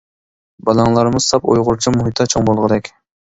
[0.69, 2.91] بالاڭلارمۇ ساپ ئۇيغۇرچە مۇھىتتا چوڭ بولغۇدەك.